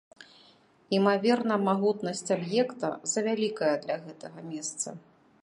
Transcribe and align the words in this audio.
Імаверна, 0.99 1.55
магутнасць 1.67 2.33
аб'екта 2.37 2.91
завялікая 3.13 3.71
для 3.87 3.97
гэтага 4.09 4.39
месца. 4.51 4.87